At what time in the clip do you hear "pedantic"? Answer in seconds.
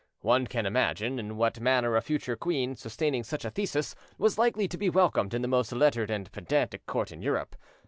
6.31-6.87